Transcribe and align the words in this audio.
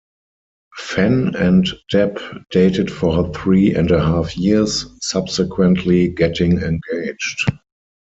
Fenn 0.77 1.35
and 1.35 1.69
Depp 1.93 2.19
dated 2.49 2.89
for 2.91 3.31
three 3.35 3.75
and 3.75 3.91
a 3.91 4.01
half 4.03 4.35
years, 4.35 4.87
subsequently 4.99 6.07
getting 6.07 6.57
engaged. 6.63 7.47